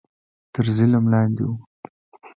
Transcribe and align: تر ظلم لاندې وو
تر 0.53 0.65
ظلم 0.77 1.03
لاندې 1.13 1.43
وو 1.47 1.55